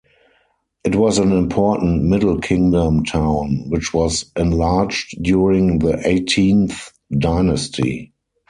[0.83, 8.11] It was an important Middle Kingdom town, which was enlarged during the Eighteenth Dynasty.